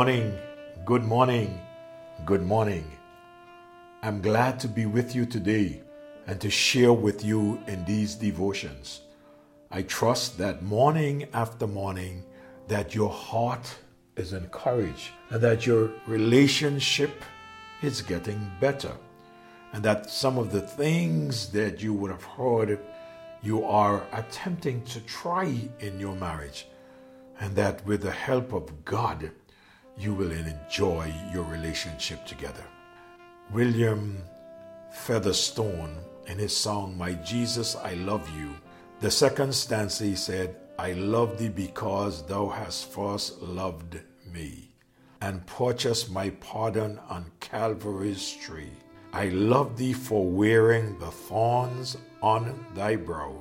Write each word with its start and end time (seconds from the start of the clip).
Morning, 0.00 0.32
good 0.86 1.04
morning, 1.04 1.60
good 2.24 2.40
morning. 2.40 2.90
I'm 4.02 4.22
glad 4.22 4.58
to 4.60 4.66
be 4.66 4.86
with 4.86 5.14
you 5.14 5.26
today 5.26 5.82
and 6.26 6.40
to 6.40 6.48
share 6.48 6.94
with 6.94 7.22
you 7.22 7.60
in 7.66 7.84
these 7.84 8.14
devotions. 8.14 9.02
I 9.70 9.82
trust 9.82 10.38
that 10.38 10.62
morning 10.62 11.28
after 11.34 11.66
morning 11.66 12.24
that 12.66 12.94
your 12.94 13.10
heart 13.10 13.76
is 14.16 14.32
encouraged 14.32 15.10
and 15.28 15.42
that 15.42 15.66
your 15.66 15.90
relationship 16.06 17.22
is 17.82 18.00
getting 18.00 18.40
better 18.58 18.96
and 19.74 19.82
that 19.82 20.08
some 20.08 20.38
of 20.38 20.50
the 20.50 20.62
things 20.62 21.50
that 21.50 21.82
you 21.82 21.92
would 21.92 22.10
have 22.10 22.24
heard 22.24 22.80
you 23.42 23.66
are 23.66 24.02
attempting 24.14 24.82
to 24.84 25.00
try 25.00 25.54
in 25.80 26.00
your 26.00 26.16
marriage 26.16 26.68
and 27.38 27.54
that 27.54 27.84
with 27.84 28.00
the 28.00 28.10
help 28.10 28.54
of 28.54 28.82
God 28.86 29.30
you 30.00 30.14
will 30.14 30.32
enjoy 30.32 31.12
your 31.32 31.44
relationship 31.44 32.24
together. 32.24 32.64
William 33.50 34.22
Featherstone 34.92 35.96
in 36.26 36.38
his 36.38 36.56
song 36.56 36.96
My 36.96 37.12
Jesus 37.14 37.76
I 37.76 37.94
love 37.94 38.28
you 38.36 38.54
the 39.00 39.10
second 39.10 39.54
stanza 39.54 40.04
he 40.04 40.16
said 40.16 40.56
I 40.78 40.92
love 40.92 41.38
thee 41.38 41.48
because 41.48 42.26
thou 42.26 42.48
hast 42.48 42.90
first 42.90 43.42
loved 43.42 44.00
me 44.32 44.70
and 45.20 45.46
purchased 45.46 46.10
my 46.10 46.30
pardon 46.30 46.98
on 47.08 47.30
Calvary's 47.40 48.32
tree. 48.32 48.72
I 49.12 49.26
love 49.28 49.76
thee 49.76 49.92
for 49.92 50.26
wearing 50.26 50.98
the 50.98 51.10
thorns 51.10 51.98
on 52.22 52.64
thy 52.74 52.96
brow. 52.96 53.34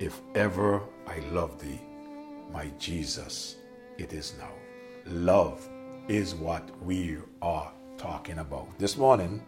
If 0.00 0.20
ever 0.34 0.82
I 1.06 1.20
love 1.30 1.60
thee, 1.60 1.80
my 2.52 2.72
Jesus, 2.78 3.56
it 3.98 4.12
is 4.12 4.34
now. 4.38 4.50
Love 5.06 5.68
is 6.08 6.34
what 6.34 6.68
we 6.82 7.18
are 7.42 7.72
talking 7.98 8.38
about. 8.38 8.78
This 8.78 8.96
morning, 8.96 9.42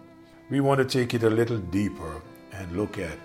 we 0.50 0.61
want 0.61 0.78
to 0.78 0.84
take 0.84 1.14
it 1.14 1.22
a 1.22 1.31
little 1.31 1.59
deeper 1.59 2.20
and 2.53 2.77
look 2.77 2.98
at 2.98 3.19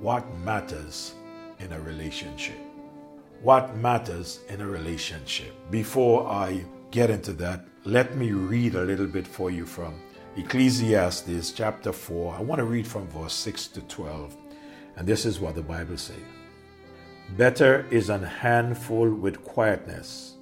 what 0.00 0.24
matters 0.38 1.14
in 1.58 1.72
a 1.72 1.80
relationship. 1.80 2.58
What 3.42 3.76
matters 3.76 4.40
in 4.48 4.60
a 4.60 4.66
relationship? 4.66 5.54
Before 5.70 6.26
I 6.26 6.64
get 6.90 7.10
into 7.10 7.32
that, 7.34 7.64
let 7.84 8.16
me 8.16 8.32
read 8.32 8.74
a 8.74 8.82
little 8.82 9.06
bit 9.06 9.26
for 9.26 9.50
you 9.50 9.66
from 9.66 9.94
Ecclesiastes 10.36 11.52
chapter 11.52 11.92
4. 11.92 12.36
I 12.36 12.40
want 12.40 12.58
to 12.58 12.64
read 12.64 12.86
from 12.86 13.06
verse 13.08 13.34
6 13.34 13.68
to 13.68 13.80
12. 13.82 14.36
And 14.96 15.06
this 15.06 15.26
is 15.26 15.40
what 15.40 15.54
the 15.54 15.62
Bible 15.62 15.98
says 15.98 16.16
Better 17.36 17.86
is 17.90 18.08
an 18.08 18.22
handful 18.22 19.10
with 19.10 19.44
quietness 19.44 20.35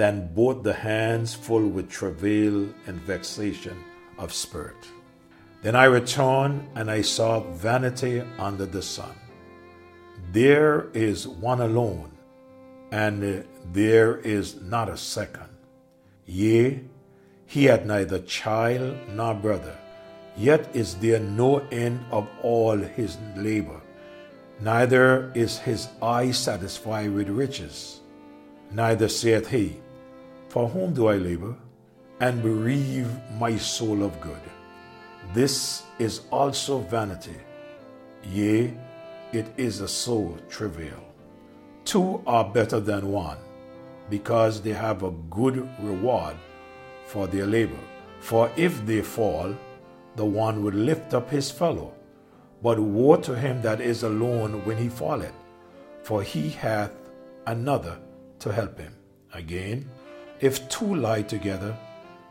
than 0.00 0.32
both 0.34 0.62
the 0.62 0.72
hands 0.72 1.34
full 1.34 1.66
with 1.68 1.90
travail 1.90 2.66
and 2.86 2.98
vexation 3.02 3.76
of 4.16 4.32
spirit. 4.32 4.82
Then 5.62 5.76
I 5.76 5.84
returned 5.84 6.66
and 6.74 6.90
I 6.90 7.02
saw 7.02 7.40
vanity 7.40 8.22
under 8.38 8.64
the 8.64 8.80
sun. 8.80 9.14
There 10.32 10.88
is 10.94 11.28
one 11.28 11.60
alone, 11.60 12.12
and 12.90 13.44
there 13.74 14.16
is 14.20 14.62
not 14.62 14.88
a 14.88 14.96
second. 14.96 15.50
Yea, 16.24 16.80
he 17.44 17.64
had 17.64 17.84
neither 17.84 18.20
child 18.20 18.96
nor 19.14 19.34
brother, 19.34 19.76
yet 20.34 20.74
is 20.74 20.94
there 20.94 21.20
no 21.20 21.58
end 21.70 22.00
of 22.10 22.26
all 22.42 22.78
his 22.78 23.18
labor, 23.36 23.82
neither 24.60 25.30
is 25.34 25.58
his 25.58 25.88
eye 26.00 26.30
satisfied 26.30 27.12
with 27.12 27.28
riches. 27.28 28.00
Neither 28.72 29.08
saith 29.08 29.48
he, 29.48 29.76
For 30.50 30.68
whom 30.68 30.92
do 30.92 31.06
I 31.06 31.14
labor, 31.14 31.54
and 32.18 32.42
bereave 32.42 33.08
my 33.38 33.56
soul 33.56 34.02
of 34.02 34.20
good? 34.20 34.42
This 35.32 35.84
is 36.00 36.22
also 36.32 36.78
vanity. 36.80 37.36
Yea, 38.24 38.74
it 39.32 39.46
is 39.56 39.80
a 39.80 39.86
soul 39.86 40.36
travail. 40.48 41.00
Two 41.84 42.20
are 42.26 42.44
better 42.44 42.80
than 42.80 43.12
one, 43.12 43.38
because 44.10 44.60
they 44.60 44.72
have 44.72 45.04
a 45.04 45.12
good 45.30 45.68
reward 45.78 46.34
for 47.06 47.28
their 47.28 47.46
labor. 47.46 47.78
For 48.18 48.50
if 48.56 48.84
they 48.84 49.02
fall, 49.02 49.54
the 50.16 50.24
one 50.24 50.64
would 50.64 50.74
lift 50.74 51.14
up 51.14 51.30
his 51.30 51.48
fellow. 51.52 51.94
But 52.60 52.80
woe 52.80 53.16
to 53.18 53.36
him 53.36 53.62
that 53.62 53.80
is 53.80 54.02
alone 54.02 54.64
when 54.64 54.78
he 54.78 54.88
falleth, 54.88 55.32
for 56.02 56.24
he 56.24 56.50
hath 56.50 56.90
another 57.46 58.00
to 58.40 58.52
help 58.52 58.80
him. 58.80 58.96
Again, 59.32 59.88
if 60.40 60.68
two 60.68 60.94
lie 60.94 61.22
together, 61.22 61.76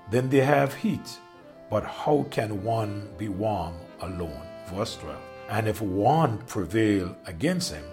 then 0.10 0.30
they 0.30 0.42
have 0.42 0.74
heat. 0.74 1.20
But 1.70 1.84
how 1.84 2.26
can 2.32 2.64
one 2.64 3.08
be 3.18 3.30
warm 3.30 3.76
alone? 4.02 4.42
Verse 4.68 4.96
12. 4.96 5.18
And 5.50 5.68
if 5.68 5.82
one 5.82 6.40
prevail 6.40 7.16
against 7.26 7.74
him, 7.74 7.86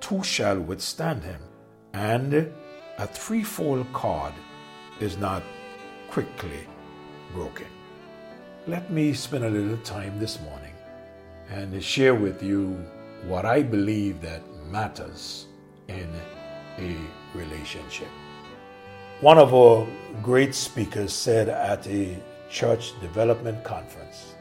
two 0.00 0.22
shall 0.22 0.60
withstand 0.60 1.24
him. 1.24 1.40
And 1.92 2.52
a 2.98 3.06
threefold 3.06 3.92
cord 3.92 4.34
is 5.00 5.16
not 5.16 5.42
quickly 6.08 6.66
broken. 7.32 7.66
Let 8.68 8.90
me 8.90 9.12
spend 9.12 9.44
a 9.44 9.50
little 9.50 9.78
time 9.78 10.18
this 10.18 10.40
morning 10.40 10.74
and 11.50 11.82
share 11.82 12.14
with 12.14 12.42
you 12.42 12.84
what 13.26 13.44
I 13.44 13.62
believe 13.62 14.20
that 14.20 14.42
matters 14.70 15.46
in 15.88 16.08
a 16.78 16.96
relationship. 17.36 18.08
One 19.22 19.38
of 19.38 19.54
our 19.54 19.86
great 20.22 20.54
speakers 20.54 21.10
said 21.10 21.48
at 21.48 21.86
a 21.86 22.18
church 22.50 22.92
development 23.00 23.64
conference 23.64 24.34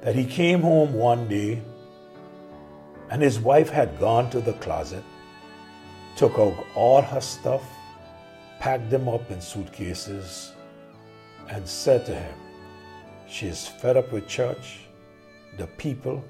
that 0.00 0.16
he 0.16 0.24
came 0.24 0.62
home 0.62 0.94
one 0.94 1.28
day 1.28 1.62
and 3.08 3.22
his 3.22 3.38
wife 3.38 3.70
had 3.70 4.00
gone 4.00 4.30
to 4.30 4.40
the 4.40 4.54
closet, 4.54 5.04
took 6.16 6.40
out 6.40 6.66
all 6.74 7.02
her 7.02 7.20
stuff, 7.20 7.62
packed 8.58 8.90
them 8.90 9.08
up 9.08 9.30
in 9.30 9.40
suitcases, 9.40 10.54
and 11.48 11.66
said 11.66 12.04
to 12.06 12.16
him, 12.16 12.34
She 13.28 13.46
is 13.46 13.68
fed 13.68 13.96
up 13.96 14.10
with 14.10 14.26
church, 14.26 14.80
the 15.56 15.68
people, 15.68 16.24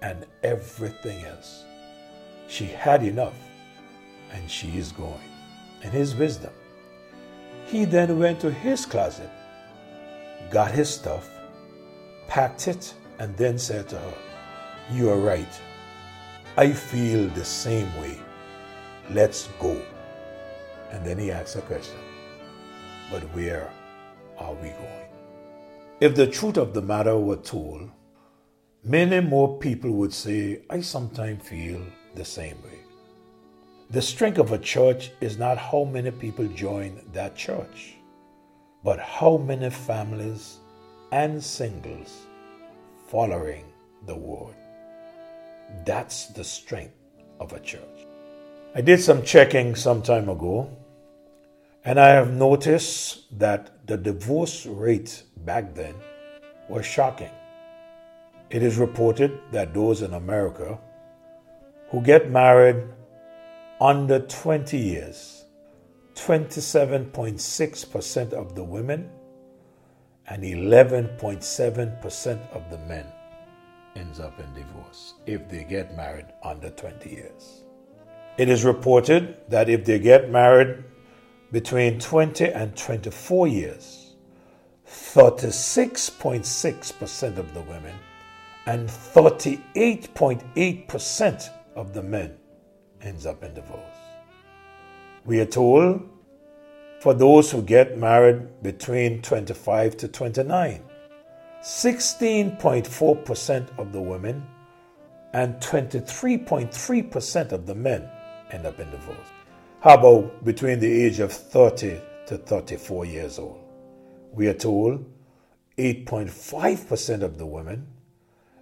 and 0.00 0.26
everything 0.44 1.24
else. 1.24 1.64
She 2.46 2.66
had 2.66 3.02
enough, 3.02 3.34
and 4.30 4.48
she 4.48 4.78
is 4.78 4.92
going. 4.92 5.31
In 5.82 5.90
his 5.90 6.14
wisdom, 6.14 6.52
he 7.66 7.84
then 7.84 8.18
went 8.18 8.40
to 8.40 8.50
his 8.50 8.86
closet, 8.86 9.30
got 10.50 10.70
his 10.70 10.88
stuff, 10.88 11.28
packed 12.28 12.68
it, 12.68 12.94
and 13.18 13.36
then 13.36 13.58
said 13.58 13.88
to 13.88 13.98
her, 13.98 14.14
You 14.92 15.10
are 15.10 15.18
right. 15.18 15.60
I 16.56 16.72
feel 16.72 17.28
the 17.28 17.44
same 17.44 17.92
way. 18.00 18.18
Let's 19.10 19.48
go. 19.58 19.80
And 20.90 21.04
then 21.04 21.18
he 21.18 21.30
asked 21.30 21.56
a 21.56 21.62
question 21.62 21.98
But 23.10 23.22
where 23.34 23.70
are 24.38 24.54
we 24.54 24.68
going? 24.68 25.08
If 26.00 26.14
the 26.14 26.26
truth 26.26 26.58
of 26.58 26.74
the 26.74 26.82
matter 26.82 27.16
were 27.16 27.36
told, 27.36 27.90
many 28.84 29.20
more 29.20 29.58
people 29.58 29.90
would 29.92 30.12
say, 30.12 30.62
I 30.68 30.80
sometimes 30.80 31.48
feel 31.48 31.80
the 32.14 32.24
same 32.24 32.62
way. 32.62 32.81
The 33.92 34.00
strength 34.00 34.38
of 34.38 34.52
a 34.52 34.58
church 34.58 35.10
is 35.20 35.36
not 35.36 35.58
how 35.58 35.84
many 35.84 36.10
people 36.10 36.46
join 36.48 37.02
that 37.12 37.36
church, 37.36 37.96
but 38.82 38.98
how 38.98 39.36
many 39.36 39.68
families 39.68 40.60
and 41.10 41.44
singles 41.44 42.22
following 43.08 43.66
the 44.06 44.16
word. 44.16 44.54
That's 45.84 46.28
the 46.28 46.42
strength 46.42 46.94
of 47.38 47.52
a 47.52 47.60
church. 47.60 48.06
I 48.74 48.80
did 48.80 48.98
some 48.98 49.22
checking 49.24 49.74
some 49.74 50.00
time 50.00 50.30
ago, 50.30 50.74
and 51.84 52.00
I 52.00 52.08
have 52.14 52.32
noticed 52.32 53.38
that 53.38 53.86
the 53.86 53.98
divorce 53.98 54.64
rate 54.64 55.22
back 55.44 55.74
then 55.74 55.96
was 56.66 56.86
shocking. 56.86 57.34
It 58.48 58.62
is 58.62 58.78
reported 58.78 59.38
that 59.50 59.74
those 59.74 60.00
in 60.00 60.14
America 60.14 60.78
who 61.90 62.00
get 62.00 62.30
married 62.30 62.86
under 63.82 64.20
20 64.20 64.78
years, 64.78 65.44
27.6% 66.14 68.32
of 68.32 68.54
the 68.54 68.62
women 68.62 69.10
and 70.28 70.44
11.7% 70.44 72.50
of 72.52 72.70
the 72.70 72.78
men 72.86 73.04
ends 73.96 74.20
up 74.20 74.38
in 74.38 74.54
divorce 74.54 75.14
if 75.26 75.48
they 75.48 75.64
get 75.64 75.96
married 75.96 76.26
under 76.44 76.70
20 76.70 77.10
years. 77.10 77.64
It 78.38 78.48
is 78.48 78.64
reported 78.64 79.38
that 79.48 79.68
if 79.68 79.84
they 79.84 79.98
get 79.98 80.30
married 80.30 80.84
between 81.50 81.98
20 81.98 82.52
and 82.52 82.76
24 82.76 83.48
years, 83.48 84.14
36.6% 84.86 87.36
of 87.36 87.52
the 87.52 87.62
women 87.62 87.96
and 88.66 88.88
38.8% 88.88 91.50
of 91.74 91.92
the 91.92 92.02
men 92.04 92.36
ends 93.02 93.26
up 93.26 93.42
in 93.42 93.52
divorce. 93.54 93.80
We 95.24 95.40
are 95.40 95.46
told 95.46 96.08
for 97.00 97.14
those 97.14 97.50
who 97.50 97.62
get 97.62 97.98
married 97.98 98.62
between 98.62 99.22
25 99.22 99.96
to 99.98 100.08
29. 100.08 100.82
16.4% 101.62 103.78
of 103.78 103.92
the 103.92 104.00
women 104.00 104.44
and 105.32 105.54
23.3% 105.56 107.52
of 107.52 107.66
the 107.66 107.74
men 107.74 108.08
end 108.50 108.66
up 108.66 108.80
in 108.80 108.90
divorce. 108.90 109.28
How 109.80 109.94
about 109.94 110.44
between 110.44 110.80
the 110.80 111.04
age 111.04 111.20
of 111.20 111.32
30 111.32 112.00
to 112.26 112.36
34 112.38 113.06
years 113.06 113.38
old? 113.38 113.60
We 114.32 114.48
are 114.48 114.54
told 114.54 115.04
8.5% 115.78 117.22
of 117.22 117.38
the 117.38 117.46
women 117.46 117.86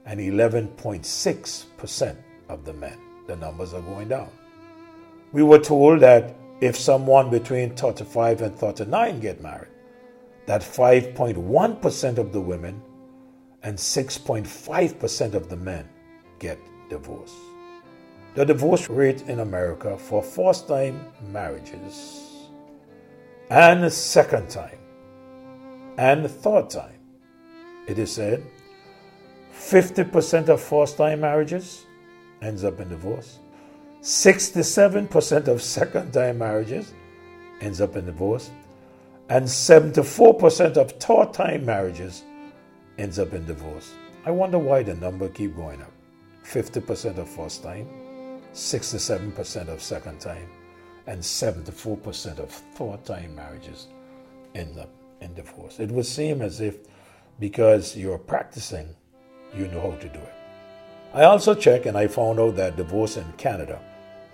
and 0.07 0.21
11.6% 0.21 2.17
of 2.49 2.65
the 2.65 2.73
men. 2.73 3.10
The 3.31 3.37
numbers 3.37 3.75
are 3.75 3.81
going 3.83 4.09
down. 4.09 4.29
We 5.31 5.45
were 5.45 5.61
told 5.61 6.01
that 6.01 6.35
if 6.61 6.77
someone 6.77 7.31
between 7.31 7.77
35 7.77 8.43
and 8.43 8.57
39 8.57 9.21
get 9.21 9.41
married, 9.41 9.71
that 10.47 10.63
5.1% 10.63 12.19
of 12.19 12.33
the 12.33 12.41
women 12.41 12.83
and 13.63 13.79
6.5% 13.79 15.35
of 15.35 15.49
the 15.49 15.57
men 15.57 15.89
get 16.41 16.59
divorced. 16.89 17.37
The 18.35 18.45
divorce 18.45 18.91
rate 18.91 19.23
in 19.29 19.39
America 19.39 19.97
for 19.97 20.25
first 20.25 20.67
time 20.67 21.01
marriages 21.29 22.49
and 23.49 23.93
second 23.93 24.51
time 24.51 24.79
and 25.99 26.29
third 26.29 26.69
time, 26.69 26.99
it 27.87 27.97
is 27.97 28.11
said 28.11 28.43
50% 29.55 30.49
of 30.49 30.61
first 30.61 30.97
time 30.97 31.21
marriages 31.21 31.87
ends 32.43 32.65
up 32.65 32.81
in 32.81 32.89
divorce. 32.89 33.39
67% 34.03 35.49
of 35.49 35.63
second 35.63 36.13
time 36.13 36.39
marriages 36.39 36.95
ends 37.61 37.81
up 37.81 37.97
in 37.97 38.07
divorce. 38.07 38.51
And 39.29 39.45
74% 39.45 40.77
of 40.77 40.93
third 40.93 41.33
time 41.33 41.65
marriages 41.65 42.25
ends 42.99 43.19
up 43.19 43.33
in 43.33 43.47
divorce. 43.47 43.93
I 44.25 44.31
wonder 44.31 44.59
why 44.59 44.83
the 44.83 44.95
number 44.95 45.29
keep 45.29 45.55
going 45.55 45.81
up. 45.83 45.93
50% 46.45 47.19
of 47.19 47.29
first 47.29 47.63
time, 47.63 47.87
67% 48.53 49.69
of 49.69 49.81
second 49.81 50.21
time, 50.21 50.49
and 51.07 51.21
74% 51.21 52.39
of 52.39 52.51
third 52.51 53.05
time 53.05 53.35
marriages 53.35 53.89
end 54.55 54.79
up 54.79 54.91
in 55.21 55.33
divorce. 55.35 55.79
It 55.79 55.91
would 55.91 56.07
seem 56.07 56.43
as 56.43 56.61
if 56.61 56.79
because 57.39 57.97
you're 57.97 58.19
practicing, 58.19 58.95
you 59.55 59.69
know 59.69 59.93
how 59.93 59.97
to 59.97 60.09
do 60.09 60.19
it. 60.19 60.40
I 61.13 61.25
also 61.25 61.55
checked 61.55 61.87
and 61.87 61.97
I 61.97 62.07
found 62.07 62.39
out 62.39 62.55
that 62.57 62.77
divorce 62.77 63.17
in 63.17 63.33
Canada, 63.33 63.81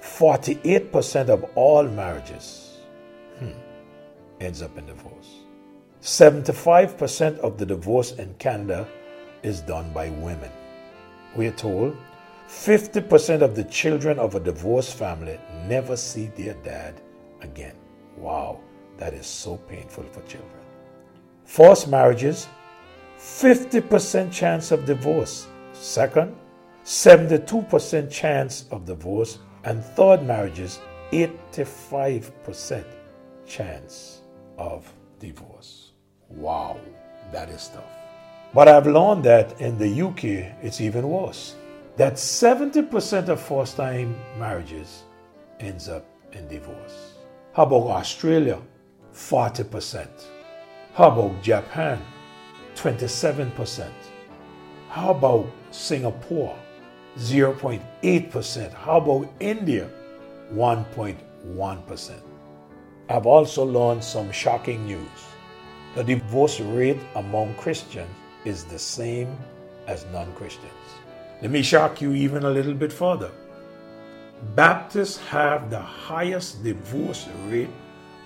48% 0.02 1.28
of 1.28 1.44
all 1.55 1.84
marriages 1.84 2.78
hmm, 3.38 3.52
ends 4.40 4.61
up 4.61 4.76
in 4.76 4.87
divorce. 4.87 5.40
75% 6.02 7.38
of 7.38 7.56
the 7.56 7.64
divorce 7.67 8.12
in 8.12 8.34
Canada 8.34 8.87
is 9.43 9.61
done 9.62 9.90
by 9.93 10.11
women. 10.11 10.50
We 11.34 11.46
are 11.46 11.52
told 11.52 11.96
50% 12.49 13.40
of 13.40 13.56
the 13.56 13.64
children 13.64 14.19
of 14.19 14.34
a 14.34 14.40
divorced 14.40 14.96
family 14.96 15.40
never 15.67 15.96
see 15.96 16.26
their 16.26 16.55
dad 16.55 17.00
again. 17.40 17.75
Wow, 18.17 18.61
that 18.99 19.14
is 19.14 19.26
so 19.26 19.56
painful 19.56 20.05
for 20.05 20.20
children. 20.22 20.50
Forced 21.44 21.88
marriages, 21.88 22.49
50% 23.19 24.31
chance 24.31 24.70
of 24.70 24.84
divorce. 24.84 25.46
Second, 25.72 26.37
72% 26.86 28.08
chance 28.10 28.64
of 28.70 28.84
divorce. 28.84 29.38
And 29.64 29.84
third 29.84 30.22
marriages, 30.22 30.78
85% 31.10 32.84
chance 33.44 34.22
of 34.56 34.90
divorce. 35.18 35.90
Wow, 36.28 36.78
that 37.32 37.48
is 37.48 37.68
tough. 37.68 37.82
But 38.54 38.68
I've 38.68 38.86
learned 38.86 39.24
that 39.24 39.60
in 39.60 39.76
the 39.76 40.02
UK, 40.02 40.54
it's 40.62 40.80
even 40.80 41.08
worse. 41.10 41.56
That 41.96 42.14
70% 42.14 43.28
of 43.28 43.40
first 43.40 43.76
time 43.76 44.16
marriages 44.38 45.02
ends 45.58 45.88
up 45.88 46.06
in 46.32 46.46
divorce. 46.46 47.14
How 47.52 47.64
about 47.64 47.88
Australia? 47.88 48.62
40%. 49.12 50.08
How 50.94 51.10
about 51.10 51.42
Japan? 51.42 52.00
27%. 52.76 53.90
How 54.88 55.10
about 55.10 55.46
Singapore? 55.72 56.56
0.8%. 57.18 58.72
How 58.74 58.98
about 58.98 59.32
India? 59.40 59.88
1.1%. 60.52 62.20
I've 63.08 63.26
also 63.26 63.64
learned 63.64 64.04
some 64.04 64.30
shocking 64.32 64.84
news. 64.86 65.08
The 65.94 66.04
divorce 66.04 66.60
rate 66.60 67.00
among 67.14 67.54
Christians 67.54 68.10
is 68.44 68.64
the 68.64 68.78
same 68.78 69.36
as 69.86 70.04
non 70.12 70.32
Christians. 70.34 70.72
Let 71.40 71.50
me 71.50 71.62
shock 71.62 72.00
you 72.00 72.12
even 72.12 72.44
a 72.44 72.50
little 72.50 72.74
bit 72.74 72.92
further. 72.92 73.30
Baptists 74.54 75.16
have 75.28 75.70
the 75.70 75.80
highest 75.80 76.62
divorce 76.62 77.26
rate 77.48 77.70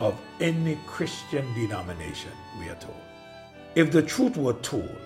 of 0.01 0.19
any 0.41 0.79
Christian 0.87 1.53
denomination, 1.55 2.33
we 2.59 2.69
are 2.69 2.77
told. 2.77 2.97
If 3.75 3.93
the 3.93 4.03
truth 4.03 4.37
were 4.37 4.55
told, 4.55 4.97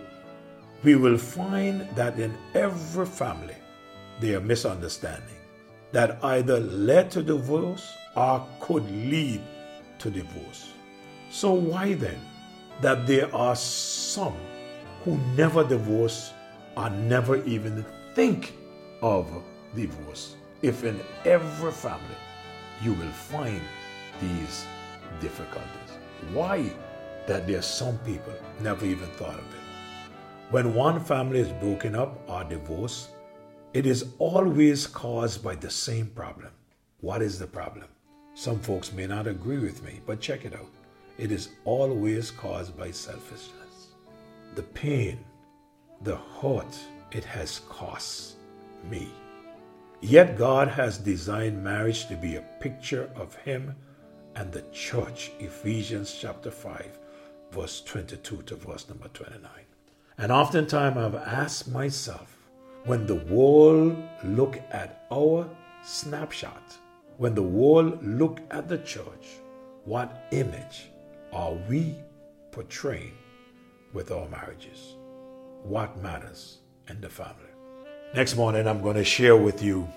we 0.82 0.94
will 0.94 1.18
find 1.18 1.88
that 1.96 2.18
in 2.18 2.34
every 2.54 3.06
family 3.06 3.56
there 4.20 4.38
are 4.38 4.40
misunderstandings 4.40 5.30
that 5.92 6.18
either 6.24 6.60
led 6.60 7.10
to 7.12 7.22
divorce 7.22 7.94
or 8.16 8.46
could 8.60 8.84
lead 8.90 9.40
to 9.98 10.10
divorce. 10.10 10.72
So, 11.30 11.52
why 11.52 11.94
then 11.94 12.20
that 12.80 13.06
there 13.06 13.34
are 13.34 13.56
some 13.56 14.36
who 15.04 15.18
never 15.36 15.64
divorce 15.64 16.32
or 16.76 16.90
never 16.90 17.42
even 17.44 17.84
think 18.14 18.54
of 19.02 19.26
divorce? 19.74 20.36
If 20.62 20.84
in 20.84 21.00
every 21.24 21.72
family 21.72 22.16
you 22.82 22.92
will 22.94 23.12
find 23.12 23.60
these 24.20 24.66
difficulties. 25.20 25.98
Why 26.32 26.70
that 27.26 27.46
there 27.46 27.58
are 27.58 27.62
some 27.62 27.98
people 27.98 28.32
never 28.60 28.84
even 28.84 29.08
thought 29.10 29.34
of 29.34 29.46
it? 29.54 29.64
When 30.50 30.74
one 30.74 31.00
family 31.00 31.40
is 31.40 31.52
broken 31.52 31.94
up 31.94 32.18
or 32.28 32.44
divorced, 32.44 33.10
it 33.74 33.86
is 33.86 34.06
always 34.20 34.86
caused 34.86 35.42
by 35.42 35.56
the 35.56 35.68
same 35.68 36.06
problem. 36.06 36.50
What 37.00 37.20
is 37.20 37.40
the 37.40 37.46
problem? 37.48 37.88
Some 38.34 38.60
folks 38.60 38.92
may 38.92 39.08
not 39.08 39.26
agree 39.26 39.58
with 39.58 39.82
me, 39.82 40.00
but 40.06 40.20
check 40.20 40.44
it 40.44 40.54
out. 40.54 40.70
It 41.18 41.32
is 41.32 41.48
always 41.64 42.30
caused 42.30 42.78
by 42.78 42.92
selfishness. 42.92 43.88
The 44.54 44.62
pain, 44.62 45.18
the 46.02 46.16
hurt 46.16 46.78
it 47.10 47.24
has 47.24 47.62
cost 47.68 48.36
me. 48.88 49.08
Yet 50.00 50.38
God 50.38 50.68
has 50.68 50.96
designed 50.98 51.62
marriage 51.62 52.06
to 52.06 52.16
be 52.16 52.36
a 52.36 52.48
picture 52.60 53.10
of 53.16 53.34
Him 53.36 53.74
and 54.36 54.52
the 54.52 54.62
church, 54.72 55.32
Ephesians 55.40 56.16
chapter 56.20 56.50
5, 56.50 56.98
verse 57.50 57.80
22 57.82 58.42
to 58.42 58.54
verse 58.54 58.88
number 58.88 59.08
29. 59.08 59.50
And 60.18 60.30
oftentimes 60.30 60.96
I've 60.96 61.14
asked 61.14 61.68
myself, 61.68 62.33
when 62.84 63.06
the 63.06 63.14
world 63.14 63.96
look 64.24 64.60
at 64.70 65.06
our 65.10 65.48
snapshot, 65.82 66.76
when 67.16 67.34
the 67.34 67.42
world 67.42 67.98
look 68.04 68.40
at 68.50 68.68
the 68.68 68.78
church, 68.78 69.38
what 69.84 70.26
image 70.32 70.90
are 71.32 71.54
we 71.68 71.96
portraying 72.52 73.16
with 73.94 74.10
our 74.10 74.28
marriages? 74.28 74.96
What 75.62 75.96
matters 76.02 76.58
in 76.88 77.00
the 77.00 77.08
family? 77.08 77.52
Next 78.14 78.36
morning, 78.36 78.68
I'm 78.68 78.82
going 78.82 78.96
to 78.96 79.04
share 79.04 79.36
with 79.36 79.62
you 79.62 79.88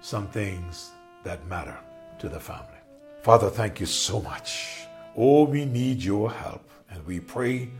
some 0.00 0.28
things 0.28 0.90
that 1.24 1.44
matter 1.48 1.76
to 2.20 2.28
the 2.28 2.40
family. 2.40 2.78
Father, 3.22 3.50
thank 3.50 3.80
you 3.80 3.86
so 3.86 4.20
much. 4.22 4.86
Oh, 5.16 5.44
we 5.44 5.64
need 5.64 6.02
your 6.02 6.30
help, 6.30 6.70
and 6.90 7.04
we 7.06 7.18
pray 7.18 7.70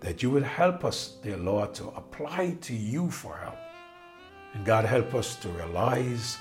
that 0.00 0.22
you 0.22 0.30
will 0.30 0.44
help 0.44 0.84
us, 0.84 1.16
dear 1.22 1.36
Lord, 1.36 1.74
to 1.74 1.88
apply 1.88 2.56
to 2.60 2.74
you 2.74 3.10
for 3.10 3.36
help. 3.36 3.56
And 4.56 4.64
God, 4.64 4.86
help 4.86 5.14
us 5.14 5.36
to 5.36 5.50
realize 5.50 6.38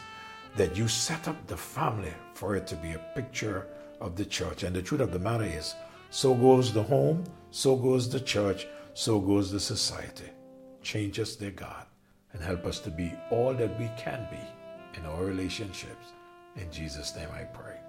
that 0.56 0.78
you 0.78 0.88
set 0.88 1.28
up 1.28 1.36
the 1.48 1.58
family 1.58 2.14
for 2.34 2.56
it 2.56 2.66
to 2.68 2.78
be 2.78 2.94
a 2.94 3.12
picture 3.14 3.68
of 4.00 4.16
the 4.16 4.24
church. 4.24 4.64
And 4.64 4.74
the 4.74 4.82
truth 4.82 5.02
of 5.02 5.12
the 5.12 5.20
matter 5.20 5.44
is, 5.44 5.76
so 6.12 6.34
goes 6.34 6.72
the 6.72 6.82
home, 6.82 7.26
so 7.52 7.76
goes 7.76 8.10
the 8.10 8.22
church, 8.22 8.68
so 8.94 9.20
goes 9.20 9.52
the 9.52 9.60
society. 9.60 10.30
Change 10.82 11.20
us, 11.20 11.36
dear 11.36 11.52
God, 11.52 11.86
and 12.32 12.42
help 12.42 12.66
us 12.66 12.80
to 12.80 12.90
be 12.90 13.12
all 13.32 13.54
that 13.54 13.78
we 13.78 13.92
can 13.98 14.26
be 14.32 14.98
in 14.98 15.06
our 15.06 15.26
relationships. 15.26 16.14
In 16.56 16.72
Jesus' 16.72 17.14
name 17.18 17.28
I 17.34 17.44
pray. 17.44 17.80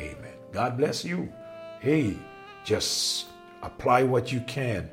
Amen. 0.00 0.34
God 0.50 0.76
bless 0.76 1.04
you. 1.04 1.32
Hey, 1.78 2.16
just 2.64 3.26
apply 3.62 4.02
what 4.02 4.32
you 4.32 4.40
can 4.48 4.90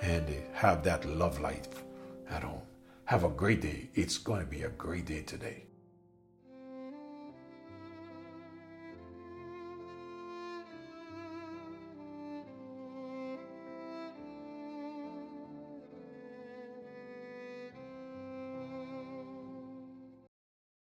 and 0.00 0.26
have 0.52 0.82
that 0.82 1.04
love 1.04 1.38
life 1.38 1.68
at 2.28 2.42
home. 2.42 2.62
Have 3.12 3.24
a 3.24 3.28
great 3.28 3.60
day. 3.60 3.90
It's 3.94 4.16
going 4.16 4.40
to 4.40 4.46
be 4.46 4.62
a 4.62 4.70
great 4.70 5.04
day 5.04 5.20
today. 5.20 5.64